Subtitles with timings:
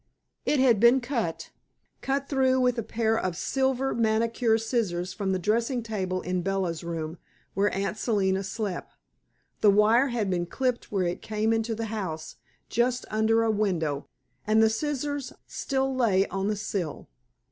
[0.47, 1.51] It had been cut!
[2.01, 6.83] Cut through with a pair of silver manicure scissors from the dressing table in Bella's
[6.83, 7.19] room,
[7.53, 8.93] where Aunt Selina slept!
[9.59, 12.37] The wire had been clipped where it came into the house,
[12.67, 14.07] just under a window,
[14.47, 17.07] and the scissors still lay on the sill.